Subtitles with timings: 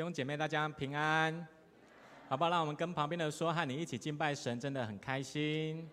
[0.00, 1.46] 弟兄姐妹，大家平安，
[2.26, 2.48] 好不好？
[2.48, 5.86] 让我们跟旁边的说，和你一起敬拜神，真的很开心。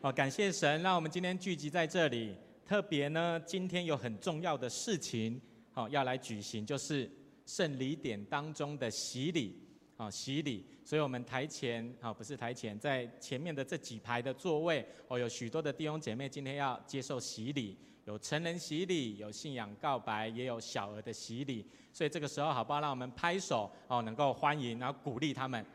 [0.00, 2.36] 好，感谢神，让我们今天聚集在这里。
[2.64, 5.40] 特别呢，今天有很重要的事情，
[5.72, 7.10] 好要来举行，就是
[7.46, 9.60] 圣礼典当中的洗礼，
[9.96, 10.64] 啊，洗礼。
[10.84, 17.76] 所以我们台前，啊，不是台前，在前面的这几排的座位，哦，有许多的弟兄姐妹今天要接受洗礼。
[18.06, 22.80] 有成人洗礼，有信仰告白，也有小额的洗礼，所以这个时候好不好？
[22.80, 25.66] 让我们拍手哦，能够欢迎，然后鼓励他们。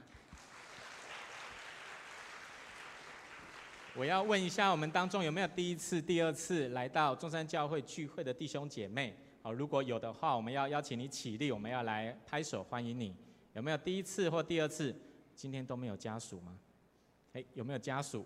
[3.98, 9.14] 我要问一下，我们当中有没有第一次、第二次来到中山教会聚会的弟兄姐妹？
[9.42, 13.14] 好，如果有的话，我们要邀请你起立，我们要来拍手欢迎你。
[13.52, 14.96] 有没有第一次或第二次？
[15.36, 16.58] 今天都没有家属吗？
[17.34, 18.26] 诶，有没有家属？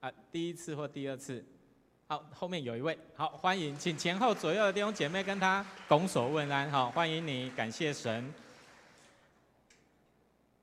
[0.00, 1.44] 啊，第一次或第二次？
[2.10, 8.32] 好，后面有一位，好，欢迎，请前后左右的弟兄姐妹跟他拱手问安，好，欢迎你，感谢神。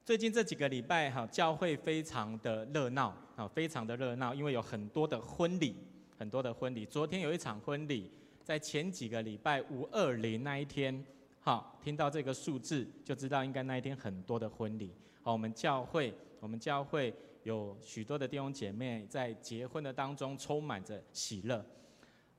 [0.03, 5.75] 最近这几个礼拜，哈，教会非常的热闹，啊，非常的热闹，因为有很多的婚礼，
[6.17, 6.83] 很多的婚礼。
[6.83, 8.09] 昨天有一场婚礼，
[8.43, 11.05] 在前几个礼拜五二零那一天，
[11.41, 14.91] 好，听到这个数字就知道应该那一天很多的婚礼。
[15.21, 17.13] 好，我们教会，我们教会。
[17.45, 21.63] 有许多的弟兄姐妹在结婚的当中充满着喜乐，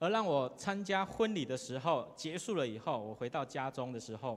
[0.01, 4.37] 而让我参加婚礼的时候，结束了以后，我回到家中的时候，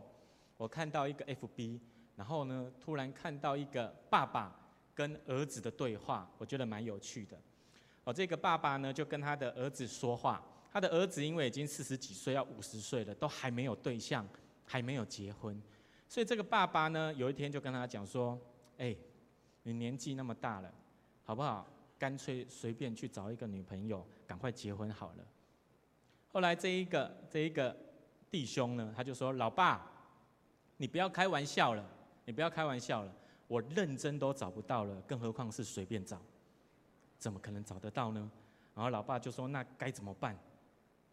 [0.58, 1.80] 我看到一个 FB，
[2.16, 4.56] 然后呢，突然看到一个爸爸
[4.94, 7.36] 跟儿子的对话，我觉得蛮有趣的。
[8.04, 10.40] 哦，这个爸爸呢就跟他的儿子说话，
[10.72, 14.24] 他的儿子因为已经四十几岁，要五十岁了，都还没有对象，
[14.66, 15.60] 还没有结婚，
[16.08, 18.40] 所以这个爸爸呢有一天就跟他讲说，
[18.78, 18.96] 哎。
[19.70, 20.74] 你年纪那么大了，
[21.24, 21.68] 好不好？
[22.00, 25.24] 干脆随便去找一个女朋友，赶快结婚好了。
[26.28, 27.76] 后来这一个这一个
[28.32, 29.86] 弟兄呢，他就说：“老爸，
[30.78, 31.86] 你不要开玩笑了，
[32.26, 33.14] 你不要开玩笑了，
[33.48, 36.20] 我认真都找不到了，更何况是随便找，
[37.20, 38.32] 怎么可能找得到呢？”
[38.74, 40.36] 然后老爸就说：“那该怎么办？”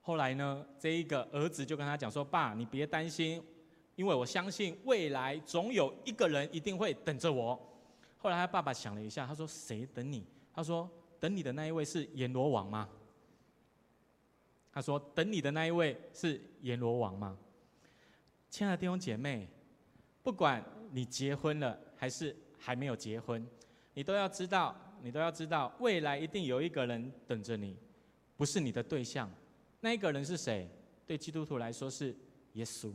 [0.00, 3.42] 后来呢，这一个儿子就跟他讲说：“爸，你别担心，
[3.96, 7.60] 因为我相信未来总有一个人一定会等着我。”
[8.26, 12.88] 后来他爸爸想了一下，他说：“谁等你？”他说：“等你的那一位是阎罗王吗？”
[14.74, 17.38] 他说：“等你的那一位是阎罗王吗？”
[18.50, 19.48] 亲爱的弟兄姐妹，
[20.24, 20.60] 不管
[20.90, 23.46] 你结婚了还是还没有结婚，
[23.94, 27.76] 你都要知道，你都要知道，未来一定有一个人等着你，
[28.36, 29.30] 不是你的对象，
[29.78, 30.68] 那一个人是谁？
[31.06, 32.12] 对基督徒来说是
[32.54, 32.92] 耶稣，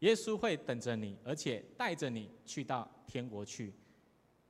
[0.00, 3.72] 耶稣会等着你，而且带着你去到天国去。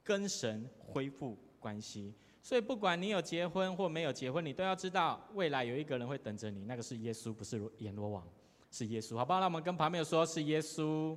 [0.02, 8.26] 跟神恢复关系，所以不管你有结婚或没有结婚，你都要知道未来有一个人会等着你，那个是耶稣，不是阎罗王，
[8.70, 9.40] 是耶稣，好不好？
[9.40, 11.16] 那我们跟旁边说，是耶稣。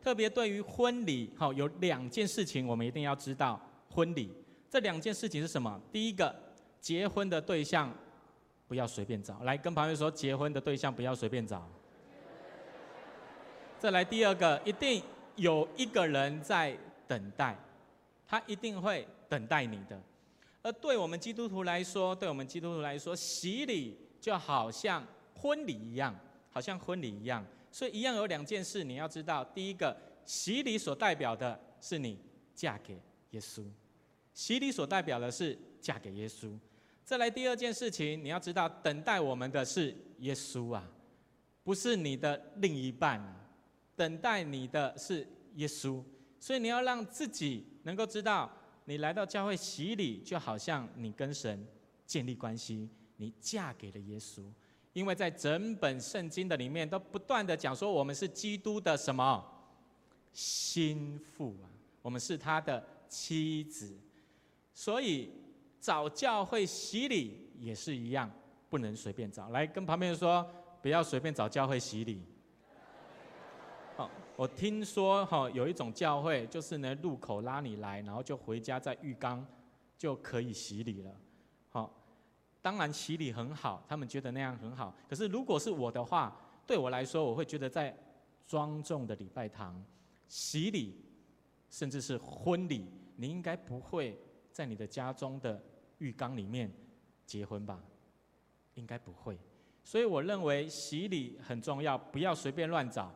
[0.00, 3.60] 特别对于婚礼，好，有两件事情我们一定要知道。
[3.88, 4.32] 婚礼
[4.68, 5.80] 这两件事情是什么？
[5.92, 6.34] 第一个，
[6.80, 7.94] 结婚的对象
[8.66, 11.68] 不要随便找，来跟旁边说，结婚的对象不要随便找。
[13.78, 15.02] 再来第二个，一定
[15.36, 16.74] 有一个人在。
[17.12, 17.54] 等待，
[18.26, 20.00] 他一定会等待你的。
[20.62, 26.18] 而对我们基督徒来说，对我们基督徒来说，洗礼就好像婚礼一样，
[26.48, 27.44] 好像婚礼一样。
[27.70, 32.18] 所以一样有两件事你要知道：第一个，洗礼所代表的是你
[32.54, 32.98] 嫁给
[33.32, 33.62] 耶稣，
[34.32, 36.58] 洗礼所代表的是嫁给耶稣。
[37.04, 40.88] 再来第二件事情，你要知道，等待我们的是耶稣啊，
[41.62, 43.22] 不是你的另一半，
[43.94, 46.02] 等待你的是耶稣。
[46.42, 48.50] 所以你要让自己能够知道，
[48.86, 51.64] 你来到教会洗礼，就好像你跟神
[52.04, 54.42] 建立关系，你嫁给了耶稣。
[54.92, 59.40] 因为在整本圣经的里面，都不断的讲说，我们是基督的什么
[60.32, 61.70] 心腹啊，
[62.02, 63.96] 我们是他的妻子。
[64.74, 65.30] 所以
[65.80, 68.28] 找教会洗礼也是一样，
[68.68, 69.48] 不能随便找。
[69.50, 70.44] 来跟旁边人说，
[70.82, 72.20] 不要随便找教会洗礼。
[74.34, 79.46] 我听说哈，有一种教会，就是呢，路口拉你来，然后就回家在浴缸
[79.98, 81.14] 就可以洗礼了。
[81.68, 81.92] 好，
[82.60, 84.94] 当然洗礼很好，他们觉得那样很好。
[85.08, 86.34] 可是如果是我的话，
[86.66, 87.96] 对我来说，我会觉得在
[88.46, 89.84] 庄重的礼拜堂
[90.28, 91.04] 洗礼，
[91.68, 92.86] 甚至是婚礼，
[93.16, 94.18] 你应该不会
[94.50, 95.62] 在你的家中的
[95.98, 96.72] 浴缸里面
[97.26, 97.78] 结婚吧？
[98.74, 99.38] 应该不会。
[99.84, 103.12] 所以我认为洗礼很重要，不要随便乱找。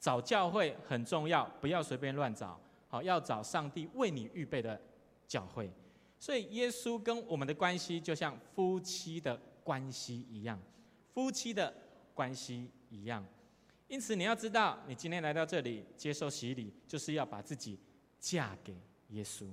[0.00, 2.58] 找教会很重要，不要随便乱找。
[2.88, 4.80] 好，要找上帝为你预备的
[5.28, 5.70] 教会。
[6.18, 10.58] 所以耶稣跟我们的关系就像夫妻的关系一样，
[11.14, 11.72] 夫妻的
[12.14, 13.24] 关系一样。
[13.86, 17.78] 因此，你要知道，你今天来到这里接受洗礼，就是要把自己
[18.18, 18.74] 嫁给
[19.08, 19.46] 耶稣。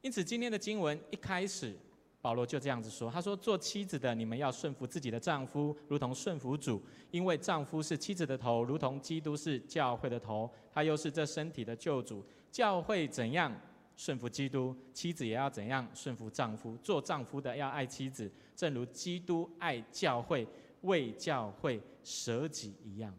[0.00, 1.76] 因此，今天的经文一开始，
[2.22, 6.80] 保罗就这样子说：“他说，做妻子的，你们要顺服自己的丈夫，如同顺服主，
[7.10, 12.24] 因为丈夫是妻子的头，如同基督是教会的头，他又是这身体的救主。
[12.52, 13.52] 教会怎样
[13.96, 16.76] 顺服基督，妻子也要怎样顺服丈夫。
[16.76, 20.46] 做丈夫的要爱妻子，正如基督爱教会，
[20.82, 23.12] 为教会舍己一样。”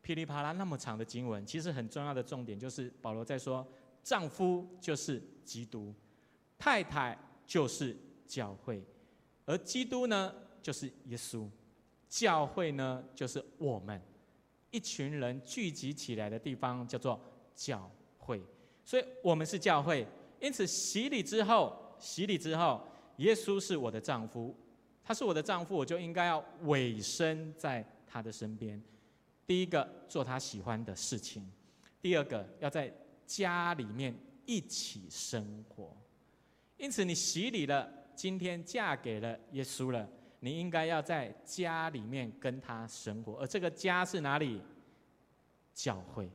[0.00, 3.66] 噼里啪啦那么长的经文，其实很重要的重点就是保罗在说：
[4.02, 5.92] 丈夫就是基督，
[6.56, 7.96] 太太就是
[8.26, 8.82] 教会，
[9.44, 11.48] 而基督呢就是耶稣，
[12.08, 14.00] 教会呢就是我们
[14.70, 17.20] 一群人聚集起来的地方，叫做
[17.54, 18.42] 教会。
[18.84, 20.06] 所以我们是教会，
[20.40, 22.82] 因此洗礼之后，洗礼之后，
[23.18, 24.54] 耶稣是我的丈夫，
[25.02, 28.82] 他是我的丈夫，我就应该要委身在他的身边。
[29.46, 31.48] 第一个做他喜欢的事情，
[32.02, 32.92] 第二个要在
[33.24, 34.12] 家里面
[34.44, 35.96] 一起生活。
[36.76, 40.08] 因此，你洗礼了，今天嫁给了耶稣了，
[40.40, 43.34] 你应该要在家里面跟他生活。
[43.40, 44.60] 而这个家是哪里？
[45.72, 46.30] 教会。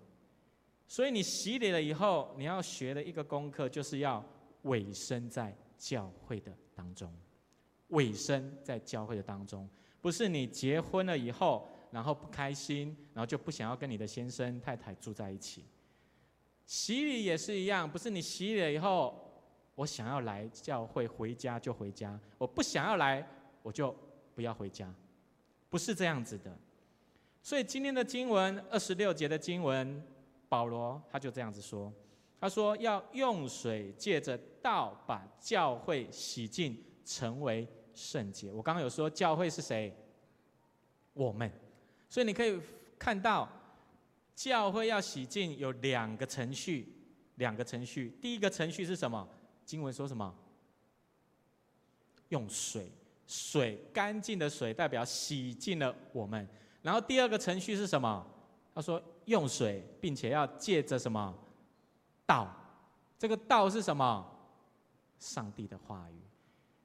[0.88, 4.24] 所以你洗礼了以后，你要学的一个功课，就是要
[4.64, 7.14] 委身在教会的当中。
[7.90, 9.70] 委身在教会的当中，
[10.02, 11.68] 不是你结婚了以后。
[11.92, 15.66] 然后不开心，然后就不想要跟你的先生太太住在一起。
[16.66, 19.31] 洗礼也是一样，不是你洗礼了以后，
[19.76, 23.26] 我想要来教会回家就回家，我不想要来
[23.64, 23.96] 我就
[24.36, 24.94] 不要回家，
[25.70, 26.56] 不是这样子的。
[27.42, 30.04] 所以今天的经文二十六节的经文，
[30.48, 31.92] 保罗他就这样子说，
[32.40, 38.52] 他说要用水借着道把教会洗净，成为圣洁。
[38.52, 39.92] 我刚刚有说教会是谁？
[41.14, 41.52] 我们。
[42.10, 42.60] 所以你可以
[43.00, 43.50] 看到，
[44.36, 46.94] 教会要洗净有两个程序，
[47.36, 48.16] 两个程序。
[48.22, 49.28] 第一个程序是什么？
[49.72, 50.36] 经文说什么？
[52.28, 52.92] 用水，
[53.26, 56.46] 水干净的水代表洗净了我们。
[56.82, 58.28] 然后第二个程序是什么？
[58.76, 61.34] 他说用水，并且要借着什么？
[62.26, 62.54] 道。
[63.18, 64.30] 这个道是什么？
[65.18, 66.20] 上帝的话语。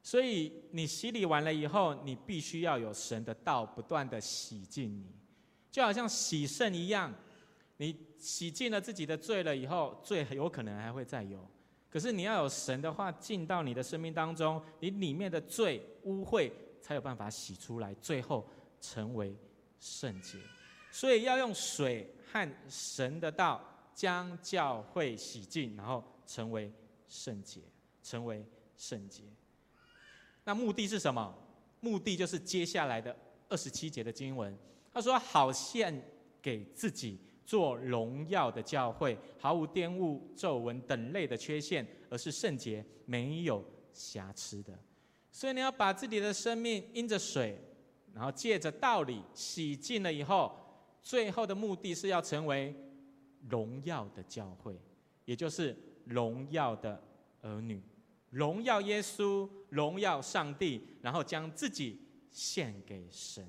[0.00, 5.12] 所以你洗礼完了以后，你必须要有神的道不断的洗净你，
[5.72, 7.12] 就好像洗肾一样，
[7.78, 11.44] 你洗净了自己的罪了以后，罪有可能还会再有。
[11.90, 16.50] 可是你要有神的话进到你的生命当中，你里面的罪污秽
[16.82, 18.46] 才有办法洗出来，最后
[18.80, 19.34] 成为
[19.80, 20.38] 圣洁。
[20.90, 23.62] 所以要用水和神的道
[23.94, 26.72] 将教会洗净，然后成为
[27.08, 27.60] 圣洁，
[28.02, 28.44] 成为
[28.76, 29.22] 圣洁。
[30.44, 31.34] 那目的是什么？
[31.80, 33.14] 目的就是接下来的
[33.48, 34.56] 二十七节的经文。
[34.92, 36.02] 他说：“好献
[36.40, 44.78] 给自己做荣耀的教会，毫无玷污、皱纹等类的缺陷，而是圣洁、没有瑕疵的。”
[45.30, 47.58] 所以你要把自己的生命因着水，
[48.12, 50.58] 然后借着道理洗净了以后，
[51.00, 52.74] 最后的目的是要成为
[53.48, 54.80] 荣耀的教会，
[55.24, 57.00] 也就是荣耀的
[57.42, 57.80] 儿女。
[58.30, 62.00] 荣耀耶稣，荣耀上帝，然后将自己
[62.32, 63.46] 献给神。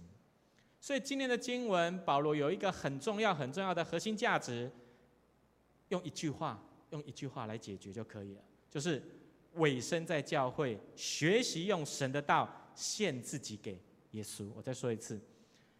[0.87, 4.71] 所以今天的经文，保罗有一个很重要、很重要的核心价值，
[5.89, 6.57] 用一句话，
[6.91, 9.03] 用一句话来解决就可以了，就是
[9.55, 13.77] 委身在教会，学习用神的道献自己给
[14.11, 14.49] 耶稣。
[14.55, 15.19] 我再说一次，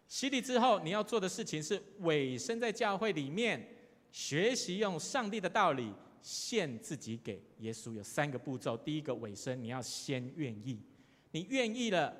[0.06, 3.66] 洗礼之后你要做的事情是委身在教会里面，
[4.12, 5.90] 学习用上帝的道理。
[6.20, 8.76] 献自己给耶稣有三个步骤。
[8.76, 10.78] 第一个，委身，你要先愿意，
[11.30, 12.14] 你愿意了，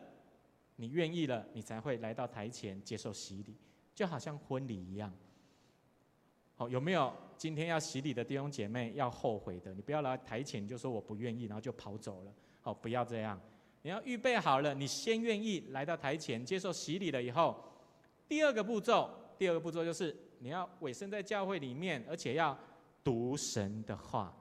[0.80, 3.54] 你愿意了，你才会来到台前接受洗礼，
[3.94, 5.12] 就好像婚礼一样。
[6.54, 9.74] 好，有没有今天要洗礼的弟兄姐妹要后悔的？
[9.74, 12.32] 你不要来台前就说我不愿意，然后就跑走了。
[12.60, 13.40] 好，不要这样，
[13.82, 17.62] 你要预备好了，你先愿意来到台前接受洗礼了以后，
[18.28, 22.58] 第二个步骤，第二个步骤就是你要委身在教会里面，而且要。
[23.04, 24.36] 读神的话，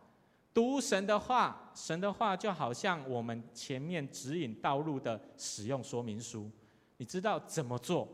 [0.58, 6.50] 读神的话，神的话就好像我们前面指引道路的使用说明书，
[6.98, 8.08] 你知道怎么做。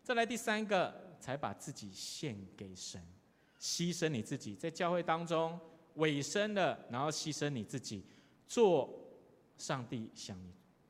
[0.00, 3.02] 再来第三个，才把自己献给神，
[3.58, 5.58] 牺牲你自己，在教会当中
[5.94, 8.04] 委身了，然后牺牲你自己，
[8.46, 8.88] 做
[9.58, 10.38] 上帝想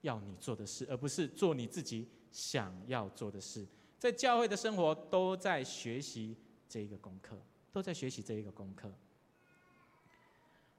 [0.03, 3.67] 要你做的事，而不是做你自己想要做的事。
[3.99, 6.37] 在教会的生活都在学习
[6.69, 7.41] 这一个功课。
[7.73, 8.93] 都在学习这一个功课。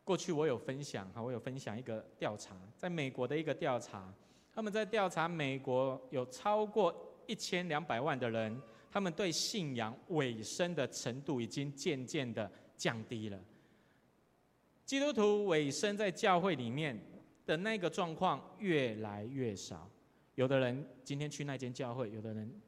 [0.04, 4.14] 过去我有分享哈，我有分享一个调查，在美国的一个调查，
[4.54, 6.94] 他们在调查美国有超过
[7.26, 13.40] 一千两百万的人，他们对信仰尾声的程度已经渐渐的降低了。
[14.86, 17.00] 基督徒尾声在教会里面
[17.46, 19.90] 的那个状况越来越少。
[20.36, 22.62] 有的人今天去那间教会，有的人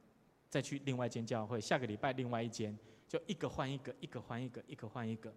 [0.49, 2.77] 再去另外一间教会，下个礼拜另外一间，
[3.09, 5.33] 就一个换一个，一个换一个，一个换一个。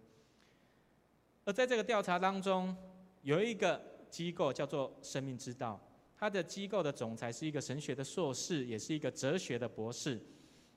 [1.45, 2.75] 而在这个调查当中，
[3.21, 5.79] 有一个机构叫做生命之道，
[6.15, 10.19] 他的机构的总裁是一个神学的硕士，也是一个哲学的博士。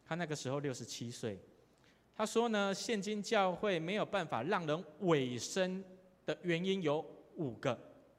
[0.04, 1.38] 他那个时候六十七岁，
[2.14, 5.83] 他说呢，现今教会没有办法让人委身
[6.26, 7.04] 的原因有
[7.37, 7.78] 五个，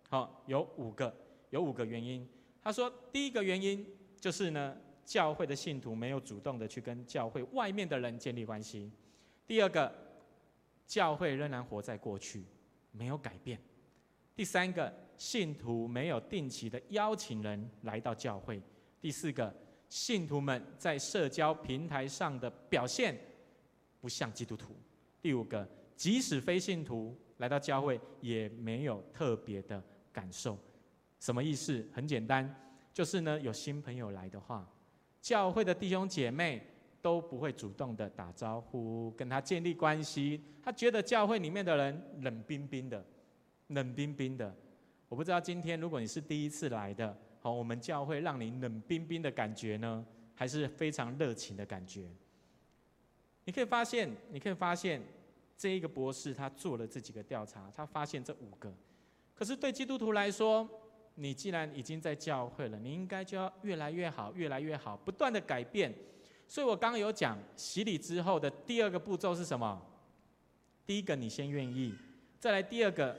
[0.10, 1.14] 好，有五个，
[1.50, 2.28] 有五个原因。
[2.62, 3.86] 他说，第一个原因
[4.20, 8.90] 就是呢，教会的信徒没有主动的去跟教会外面的人建立关系。
[9.46, 9.94] 第二个，
[10.86, 12.44] 教会仍然活在过去，
[12.92, 13.60] 没有改变。
[14.36, 18.62] 第三个，信徒没有定期的邀请人来到教会。
[19.00, 19.54] 第四个，
[19.90, 23.18] 信徒们在社交平台上的表现
[24.02, 24.76] 不像基督徒。
[25.22, 30.58] 第五个，即使非信徒来到教会，也没有特别的感受。
[31.20, 31.88] 什么意思？
[31.94, 32.54] 很简单，
[32.92, 34.68] 就是呢，有新朋友来的话，
[35.22, 36.66] 教会的弟兄姐妹
[37.04, 40.42] 都不会主动的打招呼，跟他建立关系。
[40.64, 43.06] 他觉得教会里面的人冷冰冰的，
[43.68, 44.56] 冷冰冰的。
[45.10, 52.10] 我不知道今天如果你是第一次来的，好，我们教会让你冷冰冰的感觉呢，还是非常热情的感觉？
[53.44, 55.02] 你可以发现，你可以发现，
[55.58, 58.74] 这一个博士他做了这几个调查，他发现这五个。
[59.36, 60.66] 可是对基督徒来说，
[61.16, 65.94] 你既然已经在教会了，你应该就要越来越好，越来越好，不断的改变。
[66.48, 69.82] 所以我刚有讲洗礼之后的第二个步骤是什么？
[70.86, 71.94] 第一个你先愿意，
[72.40, 73.18] 再来第二个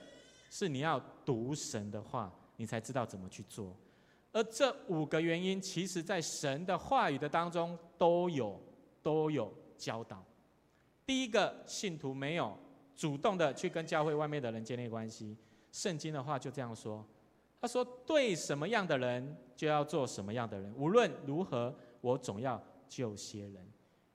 [0.50, 3.75] 是你要读神的话，你才知道怎么去做。
[4.33, 8.61] 而这五个原因，其实在神的话语的当中都有
[9.02, 10.25] 都有教导。
[11.07, 12.57] 第一个，信徒没有
[12.97, 15.37] 主动的去跟教会外面的人建立关系，
[15.73, 17.04] 圣经的话就这样说。
[17.61, 20.71] 他说：“对什么样的人，就要做什么样的人。
[20.75, 22.62] 无论如何，我总要
[22.96, 23.66] 救些人。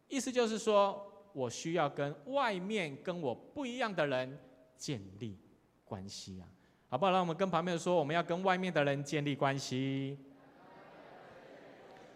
[0.08, 4.40] 意思就是说，我需要跟外面跟我不一样的人
[4.78, 5.38] 建立
[5.84, 6.48] 关系啊，
[6.88, 7.12] 好不好？
[7.12, 10.18] 让我们跟旁边说，我们要跟外面的人建立关系。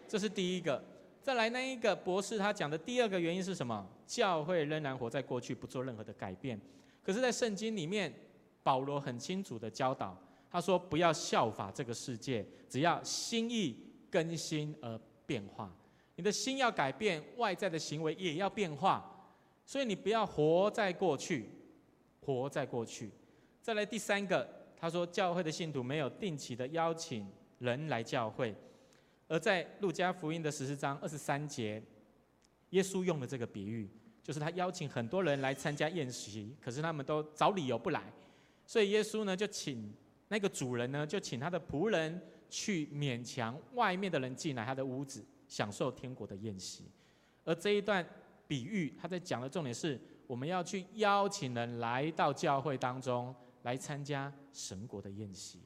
[0.08, 0.82] 这是第一个。
[1.22, 3.86] 再来那一个博士，他讲的第二个原因是什么？
[4.06, 6.58] 教会仍然活在过去，不做任何的改变。
[7.02, 8.12] 可是，在圣经里面，
[8.62, 10.16] 保罗很清楚的教导。”
[10.50, 13.76] 他说：“不要效法这个世界，只要心意
[14.10, 15.74] 更新而变化。
[16.16, 19.28] 你的心要改变，外在的行为也要变化。
[19.64, 21.48] 所以你不要活在过去，
[22.20, 23.10] 活在过去。
[23.60, 27.26] 再来第三个，他说教会的信徒没有定期的邀请
[27.58, 28.54] 人来教会，
[29.28, 31.82] 而在路加福音的十四章二十三节，
[32.70, 33.88] 耶稣用了这个比喻，
[34.22, 38.02] 就是他邀请很多人来参加宴席，可是他们都找理由不来，
[38.66, 39.92] 所以耶稣呢就请。”
[40.28, 46.90] 那个主人呢，就请他的仆人去勉强外面的人进来他的屋子，享受天国的宴席。
[47.44, 48.04] 而这一段
[48.48, 53.32] 比喻，他在讲的重点是，我们要去邀请人来到教会当中
[53.62, 55.60] 来参加神国的宴席。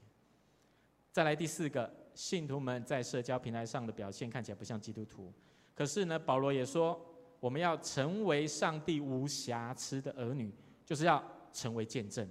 [1.11, 5.33] 再来第四个，信徒们在社交平台上的表现看起来不像基督徒，
[5.75, 7.01] 可是呢，保罗也说，
[7.41, 10.53] 我们要成为上帝无瑕疵的儿女，
[10.85, 12.29] 就是要成为见证。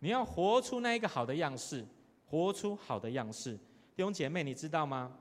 [0.00, 1.86] 你要活出那一个好的样式，
[2.26, 3.54] 活出好的样式。
[3.96, 5.16] 弟兄姐妹，你知道吗？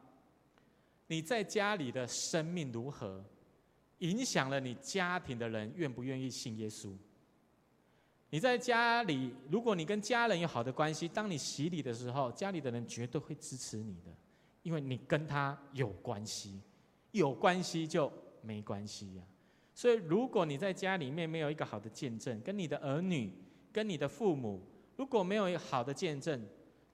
[1.11, 3.21] 你在家里的生命如何，
[3.97, 6.95] 影响了你家庭的人愿不愿意信耶稣？
[8.29, 14.15] 你在家里，如果你跟家人有好的关系，当你洗礼的时候，家里的人绝对会支持你的，
[14.63, 16.61] 因为你跟他有关系，
[17.11, 18.09] 有关系就
[18.41, 19.23] 没关系呀。
[19.73, 23.33] 所以，如果你在家里面没有一个好的见证，跟你的儿女，
[23.73, 24.65] 跟你的父母。
[24.95, 26.41] 如果没有一个好的见证，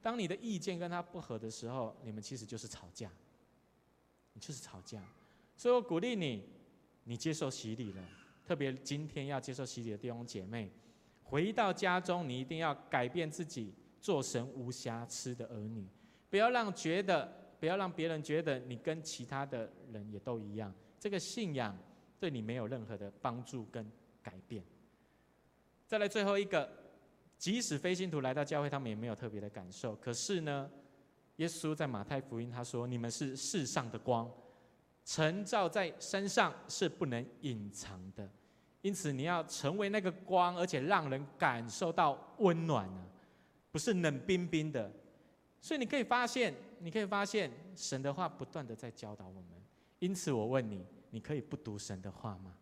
[0.01, 3.11] 当你的意见跟他不合的时候，你们其实就是吵架，
[4.39, 5.01] 就是吵架。
[5.55, 6.43] 所以我鼓励你，
[7.03, 8.03] 你接受洗礼了，
[8.45, 10.71] 特别今天要接受洗礼的弟兄姐妹，
[11.23, 15.87] 回到家中，你一定要改变自己，做神无瑕疵的儿女，
[16.29, 21.77] 不要让觉得，不要让别人觉得你跟其他的人也都一样，这个信仰
[22.19, 23.89] 对你没有任何的帮助跟
[24.21, 24.63] 改变。
[25.85, 26.85] 再来最后一个。
[27.39, 29.95] 即使非信徒来到教会，他们也没有特别的感受。
[29.97, 30.67] 可是呢，
[31.37, 34.31] 耶稣在马太福音他说：“你们是世上的光，
[35.05, 38.29] 晨照在身上是不能隐藏的。
[38.81, 43.05] 因此，你要成为那个光，而且让人感受到温暖呢，
[43.71, 44.91] 不是冷冰冰的。
[45.59, 49.61] 所以你可以发现，你可以发现神的话不断的在教导我们。
[49.99, 52.55] 因此，我问你，你可以不读神的话吗？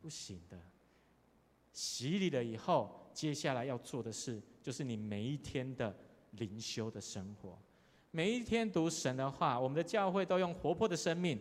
[0.00, 0.58] 不行的。
[1.72, 5.94] 洗礼了以后，接下来要做的事，就是你每一天的
[6.32, 7.58] 灵修的生活，
[8.10, 9.58] 每一天读神的话。
[9.58, 11.38] 我们的教会都用活泼的生命。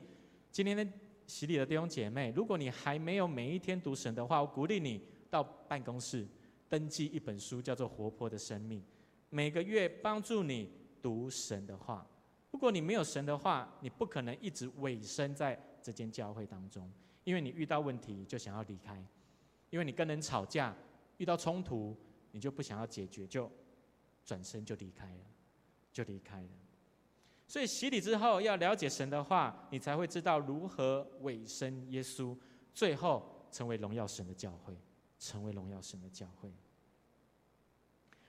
[0.52, 0.86] 今天的
[1.26, 6.28] 洗礼的弟兄姐妹，如果你还没有每一天读神的话，我鼓励你到办公室
[6.70, 8.80] 登记一本书，叫做《活泼的生命》，
[9.30, 12.06] 每个月帮助你读神的话。
[12.50, 16.90] 如果你没有神的话，你不可能一直委身在这间教会当中，
[17.24, 19.06] 因为你遇到问题就想要离开。
[19.70, 20.74] 因为你跟人吵架，
[21.18, 21.96] 遇到冲突，
[22.32, 23.52] 你就不想要解决，就
[24.28, 25.24] 转身就离开了，
[25.94, 26.50] 就离开了。
[27.48, 32.38] 所以洗礼之后，要了解神的话，你才会知道如何委身耶稣，
[32.74, 34.78] 最后成为荣耀神的教会，
[35.18, 36.52] 成为荣耀神的教会。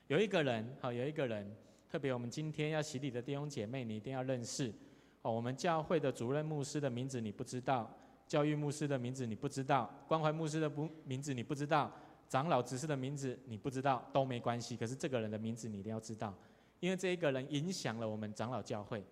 [0.07, 1.53] 有一个人，好，有一个人，
[1.89, 4.73] 特别我们今天要洗礼的弟兄姐妹，你一定要认识。
[5.21, 7.93] 哦，我们教会的主任牧师的名字你不知道。
[8.25, 11.91] 教育牧师的名字你不知道，关怀牧师的不名字你不知道，
[12.29, 14.77] 长老执事的名字你不知道都没关系。
[14.77, 16.33] 可是这个人的名字你一定要知道，
[16.79, 19.03] 因为这一个人影响了我们长老教会。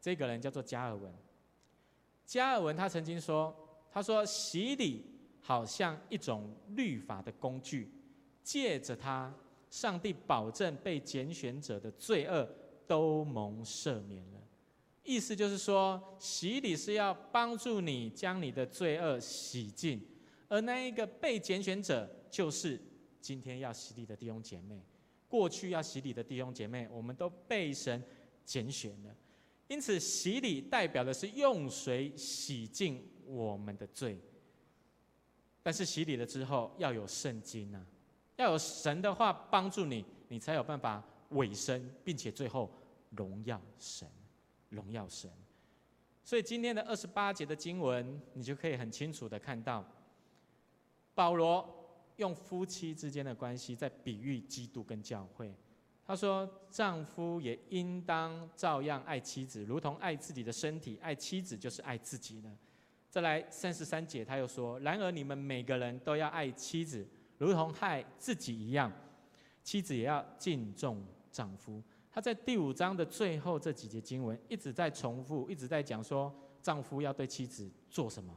[0.00, 1.12] 这个人叫做加尔文。
[2.24, 3.52] 加尔文他曾经说
[3.90, 5.04] ：“他说洗礼
[5.40, 7.90] 好像一种律法的工具，
[8.42, 9.34] 借着他，
[9.70, 12.48] 上帝保证被拣选者的罪恶
[12.86, 14.40] 都蒙赦免了。”
[15.02, 20.04] 意思就是说，洗礼是要帮助你将你的罪恶洗净，
[20.48, 22.80] 而那一个被拣选者，就是
[23.20, 24.82] 今天要洗礼的弟兄姐妹。
[25.28, 28.02] 过去要洗礼的弟兄姐妹，我们都被神
[28.44, 29.14] 拣选了。
[29.68, 34.18] 因此，洗礼代表的是用水洗净我们的罪。
[35.62, 37.84] 但是洗礼了之后，要有圣经啊，
[38.36, 42.70] 要有神的话帮助你，你才有办法委身，并且最后
[43.10, 44.08] 荣耀神。
[44.68, 45.30] 荣耀神，
[46.24, 49.82] 所以今天的二十八节的经文，你就可以很清楚的看到，
[51.14, 51.75] 保罗
[52.16, 55.54] 用夫妻之间的关系在比喻基督跟教会。
[56.04, 62.48] 他说：“丈夫也应当照样爱妻子，如同爱自己的身体；爱妻子就是爱自己的。”
[63.10, 67.04] 再来三十三节，他又说：“然而你们每个人都要爱妻子，
[67.38, 68.88] 如同爱自己一样；
[69.64, 78.32] 妻子也要敬重丈夫。”他在第五章的最后这几节经文一直在重复，一直在讲说，丈夫要对妻子做什么，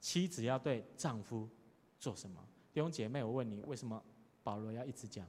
[0.00, 1.48] 妻子要对丈夫
[2.00, 2.42] 做什么。
[2.72, 4.02] 弟兄姐妹，我问你，为什么
[4.42, 5.26] 保罗要一直讲？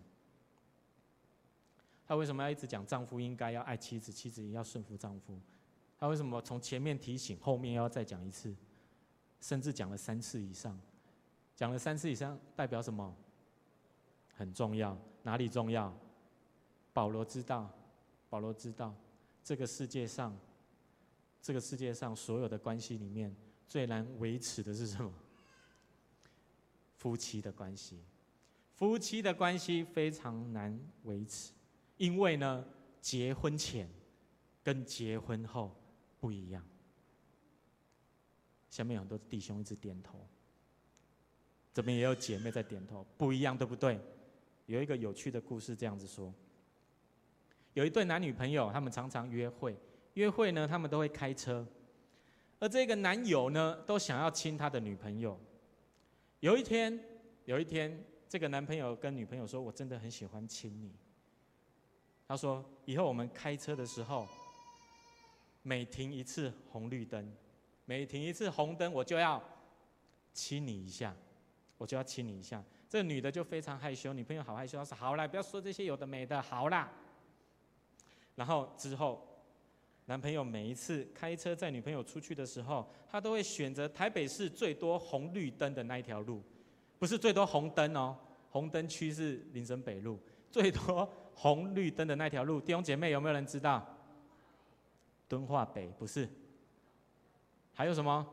[2.05, 5.39] 他为什么要一直讲丈夫应该要爱妻子，妻子也要顺服丈夫？
[5.97, 8.55] 他为什么从前面提醒，后面要再讲一次，
[9.41, 10.79] 甚至讲了三次以上？
[11.55, 13.15] 讲了三次以上代表什么？
[14.35, 15.95] 很重要，哪里重要？
[16.91, 17.69] 保罗知道。
[18.29, 18.95] 保罗知道，
[19.43, 20.35] 这个世界上，
[21.39, 23.35] 这个世界上所有的关系里面
[23.67, 25.13] 最难维持的是什么？
[27.03, 27.99] 夫妻的关系，
[28.75, 31.51] 夫妻的关系非常难维持，
[31.97, 32.65] 因为呢，
[33.01, 33.89] 结婚前
[34.63, 35.75] 跟结婚后
[36.21, 36.65] 不一样。
[38.69, 40.25] 下面有很多弟兄一直点头，
[41.73, 43.99] 这边也有姐妹在点头，不一样，对不对？
[44.67, 46.33] 有一个有趣的故事这样子说。
[47.73, 49.77] 有一对男女朋友，他们常常约会。
[50.13, 51.67] 约会呢，他们都会开车。
[52.59, 55.37] 而这个男友呢，都想要亲他的女朋友。
[56.43, 56.99] 有一天，
[57.45, 60.93] 有一天，这个男朋友跟女朋友说：“我真的很喜欢亲你。”
[62.27, 64.27] 他说：“以后我们开车的时候，
[65.61, 67.33] 每停一次红绿灯，
[67.85, 69.41] 每停一次红灯，我就要
[70.33, 71.15] 亲你一下，
[71.77, 76.91] 我就要亲你一下。”这女的就非常害羞，女朋友好害羞，她说：“好啦，不要说这些有的没的，好啦。”
[78.35, 79.32] 然后之后，
[80.05, 86.43] 男朋友每一次开车载女朋友出去的时候，他都会选择台北市最多红绿灯的那一条路，
[86.99, 88.17] 不是最多红灯哦，
[88.49, 90.19] 红灯区是林森北路，
[90.51, 93.87] 最多红绿灯的那条路，弟兄姐妹有没有人知道？
[95.29, 96.27] 敦化北不是？
[97.73, 98.27] 还有什么？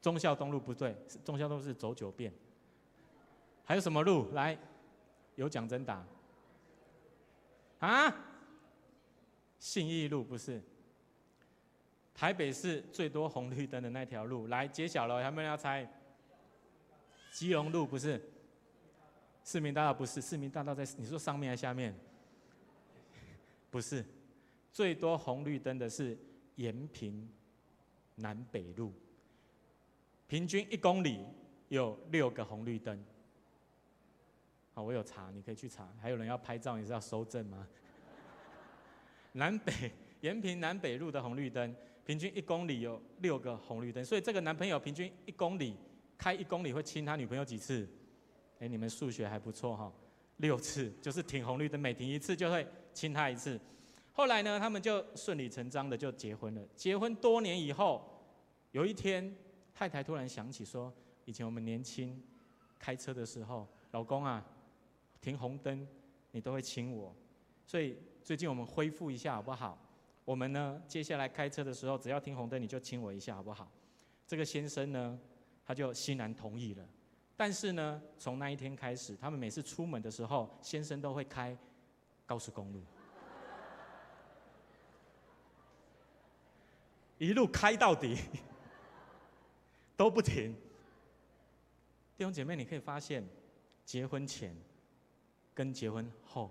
[0.00, 2.32] 忠孝东路不对，忠孝东路是走九遍。
[3.64, 4.30] 还有什么路？
[4.32, 4.56] 来，
[5.34, 6.02] 有奖真答。
[7.80, 8.14] 啊？
[9.58, 10.62] 信义路不是，
[12.14, 15.88] 台北市最多红绿灯的那条路，来揭晓了，有没有人要猜？
[17.32, 18.20] 基隆路不是，
[19.44, 21.94] 市民大道不是，市民大道在你说上面还是下面？
[23.70, 24.04] 不是，
[24.72, 26.16] 最多红绿灯的是
[26.54, 27.28] 延平
[28.14, 28.92] 南北路，
[30.26, 31.24] 平均一公里
[31.68, 33.04] 有六个红绿灯。
[34.72, 35.88] 好，我有查，你可以去查。
[36.00, 37.66] 还有人要拍照，你是要收证吗？
[39.36, 39.72] 南北
[40.20, 45.76] 延平南北路的红绿灯，平均一公里有六个红绿灯，所以这个男朋友平均一公里
[46.18, 47.88] 开一公里会亲他女朋友几次？
[48.58, 49.92] 哎，你们数学还不错哈，
[50.38, 53.60] 六次，就是停红绿灯，每停一次就会亲他一次。
[54.12, 56.66] 后来呢，他们就顺理成章的就结婚了。
[56.74, 58.02] 结婚多年以后，
[58.72, 59.36] 有一天
[59.74, 60.90] 太太突然想起说，
[61.26, 62.18] 以前我们年轻
[62.78, 64.42] 开车的时候，老公啊，
[65.20, 65.86] 停红灯
[66.30, 67.14] 你都会亲我，
[67.66, 69.78] 所以最近我们恢复一下好不好？
[70.24, 73.70] 我们呢，接下来开车的时候，只要停红灯，你就亲我一下，好不好？
[74.26, 75.16] 这个先生呢，
[75.64, 76.84] 他就欣然同意了。
[77.36, 81.56] 但是呢，从那一天开始，他们每次出门的时候，先生都会开
[82.26, 82.82] 高速公路，
[87.18, 88.18] 一路开到底，
[89.96, 90.52] 都不停。
[92.16, 93.24] 弟兄姐妹，你可以发现，
[93.84, 94.52] 结婚前
[95.54, 96.50] 跟结婚后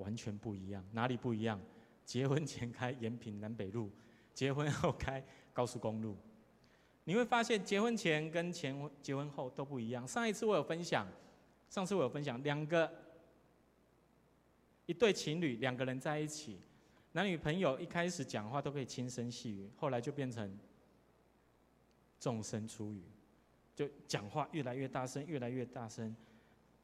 [0.00, 1.60] 完全不一样，哪里不一样？
[2.04, 3.88] 结婚前开延平南北路，
[4.34, 6.16] 结婚后开高速公路，
[7.04, 10.04] 你会发现结婚前跟前结婚后都不一样。
[10.08, 11.06] 上一次我有分享，
[11.68, 12.90] 上次我有分享，两个
[14.86, 16.58] 一对情侣，两个人在一起，
[17.12, 20.58] 男女朋友一开始讲话都可以轻声细语，后来就变成
[22.18, 23.04] 众声出语，
[23.76, 26.16] 就讲话越来越大声，越来越大声。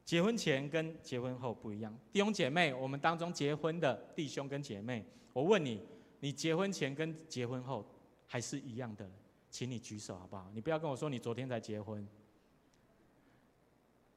[0.07, 5.83] 结婚前跟结婚后不一样，弟兄姐妹，我们当中结婚的弟兄跟姐妹，我问你，
[6.21, 7.85] 你结婚前跟结婚后
[8.25, 9.11] 还是一样的？
[9.51, 10.49] 请你举手好不好？
[10.55, 12.07] 你不要跟我说你昨天才结婚，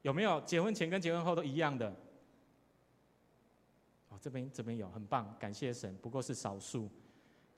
[0.02, 1.92] 有没有结婚前跟结婚后都一样的？
[4.10, 5.92] 哦，这边这边有，很棒，感谢神。
[6.00, 6.88] 不过是少数，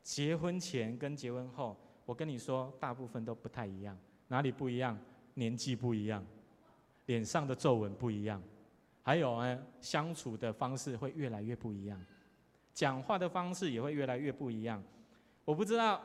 [0.02, 3.98] 结婚前跟结婚后，我跟你说，大部分都不太一样。
[4.28, 4.98] 哪里不一样？
[5.34, 6.24] 年纪不一样。
[7.06, 8.40] 脸上的皱纹不一样，
[9.02, 12.00] 还有呢，相处的方式会越来越不一样，
[12.72, 14.82] 讲话的方式也会越来越不一样。
[15.44, 15.96] 我不知道，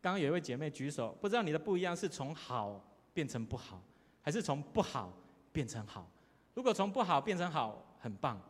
[0.00, 2.80] 刚刚有一位姐妹举手，不知道你的不一样是从好
[3.12, 3.82] 变成不好，
[4.22, 5.12] 还是从不好
[5.52, 6.08] 变成好？
[6.54, 8.40] 如果从不好变成好，很棒。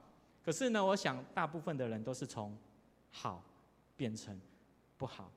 [0.42, 2.56] 可是呢，我想大部分的人都是从
[3.10, 3.42] 好
[3.96, 4.38] 变成
[4.96, 5.30] 不好。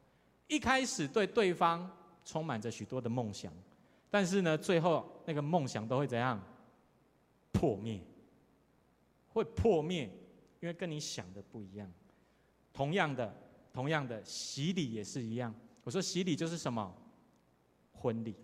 [0.48, 1.90] 一开始对对方
[2.24, 3.52] 充满着许多的梦想。
[4.14, 6.40] 但是呢，最后那个梦想都会怎样？
[7.52, 8.00] 破灭，
[9.30, 10.04] 会破灭，
[10.60, 11.92] 因为跟你想的不一样。
[12.72, 13.36] 同样的，
[13.74, 15.52] 同样的，洗礼也是一样。
[15.84, 16.96] 我说洗礼就是什么？
[17.92, 18.36] 婚礼。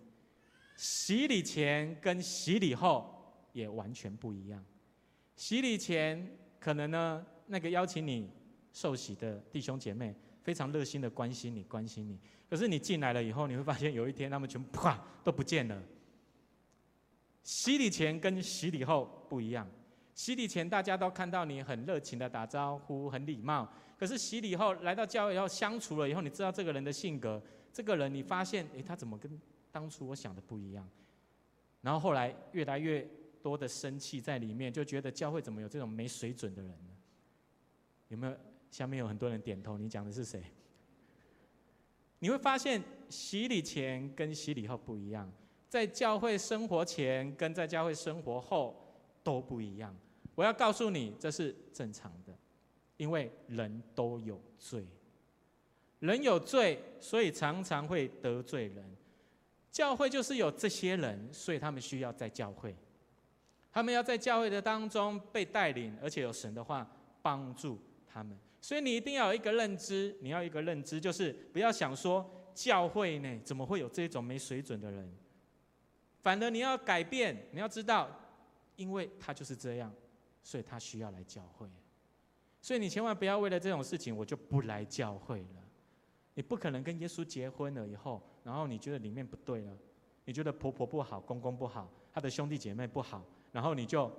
[0.75, 4.65] 洗礼前跟洗礼后也完全不一样。
[5.35, 8.31] 洗礼前可能呢，那个邀请你
[8.73, 10.15] 受洗的弟兄姐妹
[10.49, 12.19] 非常热心的关心你，关心你。
[12.49, 15.79] 可是你进来了以后，你会发现有一天他们全部啪都不见了。
[17.43, 19.69] 洗礼前跟洗礼后不一样。
[20.15, 23.71] 洗礼前大家都看到你很热情的打招呼，很礼貌。
[23.95, 27.39] 可是洗礼后来到教会以后相处了以后，你知道这个人的性格，
[27.71, 29.39] 这个人你发现，诶，他怎么跟
[29.71, 30.89] 当初我想的不一样？
[31.81, 33.07] 然后后来越来越
[33.43, 36.91] 多的生气在里面，就觉得教会怎么有这种没水准的人呢？
[38.07, 38.35] 有没有？
[38.69, 40.43] 下面有很多人点头，你讲的是谁？
[42.19, 45.31] 你会发现洗礼前跟洗礼后不一样，
[45.67, 48.75] 在教会生活前跟在教会生活后
[49.23, 49.95] 都不一样。
[50.35, 52.37] 我要告诉你，这是正常的，
[52.97, 54.85] 因为人都有罪，
[55.99, 58.85] 人有罪，所以常常会得罪人。
[59.71, 62.75] 教会就是有这些人，所以他们需要在教会，
[63.71, 66.89] 他们要在教会的当中被带领，而且有神的话
[67.21, 68.37] 帮助他们。
[68.61, 75.09] 所以你一定要有一个认知，你要一个认知，就是不要想说教会呢，怎么会有这种没水准的人？
[76.21, 78.09] 反而你要改变，你要知道，
[78.75, 79.93] 因为他就是这样，
[80.43, 81.67] 所以他需要来教会。
[82.61, 85.63] 所以你千万不要为了这种事情，我就不来教会了。
[86.33, 89.77] 你不可能跟耶稣结婚了以后，然后你觉得里面不对了，
[90.25, 94.11] 你觉得婆婆不好，公公不好，他的兄弟姐妹不好，然后你就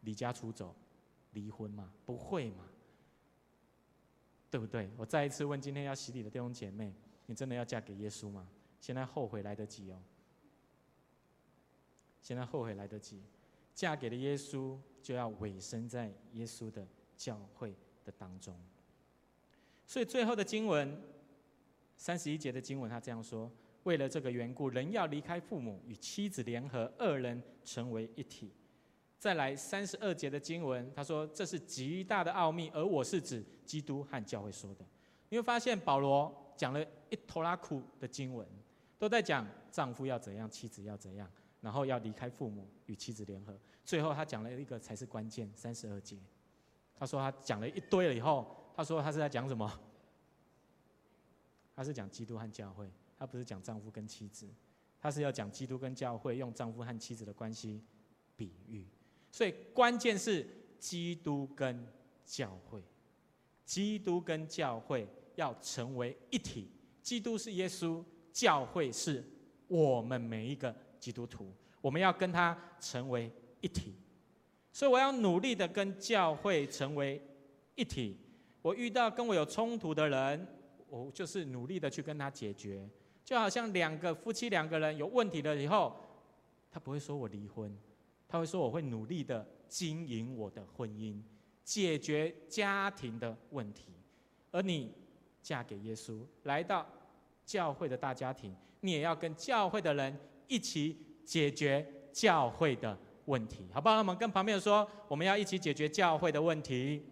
[0.00, 0.74] 离家出走，
[1.32, 1.92] 离婚吗？
[2.06, 2.64] 不会嘛？
[4.54, 4.88] 对不对？
[4.96, 6.94] 我再一次问今天要洗礼的弟兄姐妹：
[7.26, 8.48] 你真的要嫁给耶稣吗？
[8.80, 10.00] 现在后悔来得及哦。
[12.20, 13.20] 现在后悔来得及，
[13.74, 16.86] 嫁给了耶稣，就要委身在耶稣的
[17.16, 18.56] 教会的当中。
[19.88, 20.96] 所以最后的经文，
[21.96, 23.50] 三十一节的经文，他这样说：
[23.82, 28.52] 为了这个缘故，人要离开父母，与妻子联合，二人成为一体。
[29.18, 34.84] 再来三十二节的经文，他说：“这是极大的奥秘，而我是指基督和教会说的。”
[35.30, 38.46] 你会发现保罗讲了一拖拉库的经文，
[38.98, 41.28] 都在讲丈夫要怎样，妻子要怎样，
[41.60, 43.58] 然后要离开父母与妻子联合。
[43.84, 46.18] 最后他讲了一个才是关键，三十二节，
[46.94, 49.80] 他说他讲了一堆了以后，他说他是在讲什么？
[51.74, 54.46] 他是讲基督和教会，他不是讲丈夫跟妻子，
[55.00, 57.82] 他是要讲基督跟教会用丈夫和妻子的关系
[58.36, 58.86] 比喻。
[59.34, 60.46] 所以关键是
[60.78, 61.84] 基督跟
[62.24, 62.80] 教会，
[63.64, 66.70] 基督跟教会要成为一体。
[67.02, 68.00] 基督是耶稣，
[68.32, 69.24] 教会是
[69.66, 73.28] 我们每一个基督徒，我们要跟他成为
[73.60, 73.96] 一体。
[74.72, 77.20] 所以我要努力的跟教会成为
[77.74, 78.16] 一体。
[78.62, 80.46] 我遇到跟我有冲突的人，
[80.88, 82.88] 我就是努力的去跟他解决。
[83.24, 85.96] 就好像两个夫妻两个人有问题了以后，
[86.70, 87.76] 他不会说我离婚，
[88.34, 91.22] 他会说我会努力的经营我的婚姻，
[91.62, 93.84] 解决家庭的问题。
[94.50, 94.90] 而你。
[95.40, 96.86] 嫁给耶稣，来到
[97.44, 100.18] 教会的大家庭，你也要跟教会的人
[100.48, 103.98] 一起解决教会的问题，好不好？
[103.98, 107.04] 我们跟旁边说，我们要一起解决教会的问题，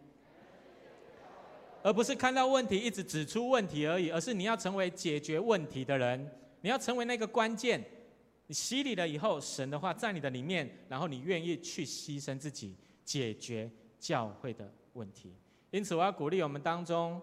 [1.82, 6.30] 而不是看到问题一直指出问题而已，而是你要成为解决问题的人，
[6.62, 7.84] 你要成为那个关键。
[8.46, 15.34] 你洗礼了以后，神的话在你的里面，然后你愿意去牺牲自己，解决教会的问题。
[15.70, 17.20] 因此，我要鼓励我们当中。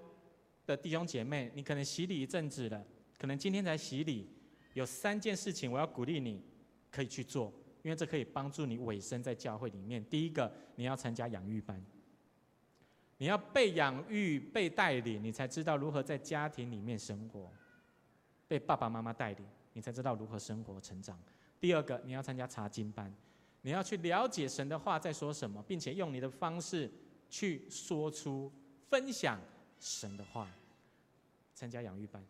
[0.65, 2.85] 的弟兄姐妹，你可能洗礼一阵子了，
[3.17, 4.29] 可能今天才洗礼，
[4.75, 6.43] 有三件事情我要鼓励你，
[6.91, 7.51] 可以去做，
[7.81, 10.05] 因为这可以帮助你委身在教会里面。
[10.05, 11.83] 第一个，你要参加养育班，
[13.17, 17.51] 你要被养育、被带领，你才知道如何在家庭里面生活，
[18.47, 19.43] 被爸爸妈妈带领，
[19.79, 21.17] 你才知道如何生活成长。
[21.57, 23.09] 第二个，你要参加查经班，
[23.61, 26.91] 你要去了解神的话在说什么，并且用你的方式
[27.29, 28.51] 去说出、
[28.89, 29.39] 分享
[29.79, 30.51] 神的话。
[31.53, 32.21] 参加养育班，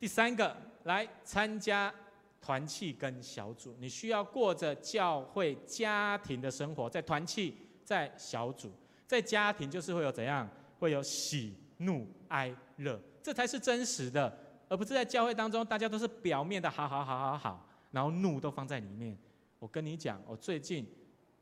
[0.00, 1.94] 第三个来参加
[2.40, 8.72] 团契跟小组，你需要过着教会家庭的生活，在团契，在小组，
[9.06, 10.48] 在家庭就是会有怎样，
[10.80, 14.38] 会有喜怒哀乐，这才是真实的，
[14.70, 19.18] 而不是在教会当中大家都是表面的好好好好好，然后怒都放在里面。
[19.58, 20.86] 我跟你讲，我最近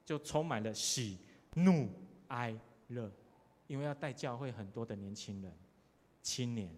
[0.02, 1.18] 就充满了喜
[1.54, 1.90] 怒
[2.28, 3.12] 哀乐，
[3.66, 5.52] 因为要带教会很多的年轻人、
[6.22, 6.68] 青年。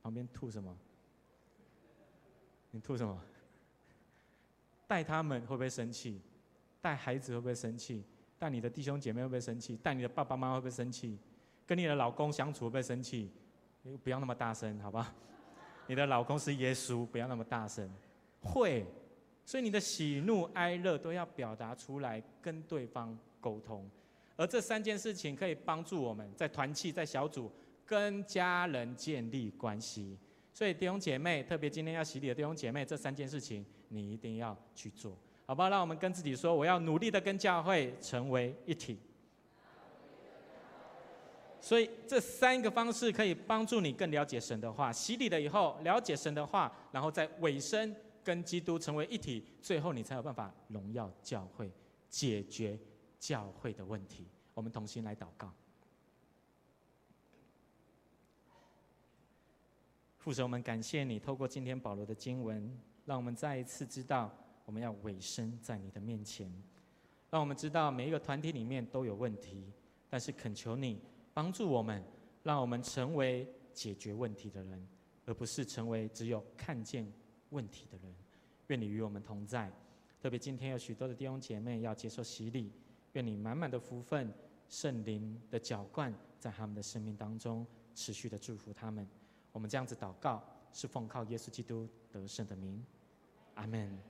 [0.00, 0.74] 旁边吐什么？
[2.70, 3.20] 你吐什么？
[4.86, 6.22] 带他们会不会生气？
[6.80, 8.04] 带孩子会不会生气？
[8.38, 9.76] 带你的弟兄姐妹会不会生气？
[9.76, 11.18] 带你的爸爸妈妈会不会生气？
[11.66, 13.30] 跟你的老公相处会不会生气？
[14.04, 15.12] 不要那么大声，好吧？
[15.90, 17.90] 你的老公是耶稣，不要那么大声。
[18.40, 18.86] 会，
[19.44, 23.90] 所以你的喜怒哀乐都要表达出来，跟对方沟通。
[24.36, 27.50] 而这三件事情可以帮助我们在团契、在小组。
[27.84, 30.16] 跟家人建立关系，
[30.52, 35.68] 所以弟兄姐妹，特别今天要洗礼的弟兄姐妹，这三件事情你一定要去做，好不好？
[35.68, 38.96] 让我们跟自己说，我要努力的跟教会成为一体。
[41.60, 44.92] 所以这三个方式可以帮助你更了解神的话。
[44.92, 47.94] 洗礼了以后，了解神的话，然后再委身
[48.24, 51.70] 跟基督成为一体，最后你才有办法荣耀教会，
[52.08, 52.78] 解决
[53.18, 54.26] 教会的问题。
[54.54, 55.52] 我们同心来祷告。
[60.18, 64.30] 父神，我们感谢你，透过今天保罗的经文，让我们再一次知道
[64.66, 66.52] 我们要委身在你的面前。
[67.30, 69.72] 让我们知道每一个团体里面都有问题，
[70.08, 71.00] 但是恳求你
[71.32, 72.02] 帮助我们，
[72.42, 74.86] 让我们成为解决问题的人，
[75.24, 77.10] 而不是成为只有看见
[77.50, 78.14] 问题的人。
[78.68, 79.70] 愿你与我们同在。
[80.20, 82.72] 特别今天有许多的弟兄姐妹要接受洗礼，
[83.12, 84.32] 愿你满满的福分、
[84.68, 89.08] 圣灵的浇灌在他们的生命当中，持续的祝福他们。
[89.52, 92.84] 我们这样子祷告，是奉靠耶稣基督得胜的名，
[93.54, 94.09] 阿门。